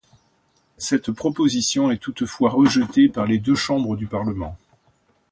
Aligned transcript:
Cette 0.79 1.11
proposition 1.11 1.91
est 1.91 1.99
toutefois 1.99 2.49
rejetée 2.49 3.07
par 3.07 3.27
les 3.27 3.37
deux 3.37 3.53
chambres 3.53 3.95
du 3.95 4.07
Parlement. 4.07 4.57